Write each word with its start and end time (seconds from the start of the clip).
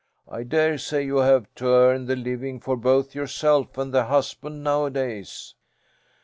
"I 0.27 0.41
dare 0.41 0.79
say 0.79 1.03
you 1.05 1.17
have 1.17 1.45
to 1.57 1.67
earn 1.67 2.05
the 2.07 2.15
living 2.15 2.59
for 2.59 2.75
both 2.75 3.13
yourself 3.13 3.77
and 3.77 3.93
the 3.93 4.05
husband 4.05 4.63
nowadays." 4.63 5.53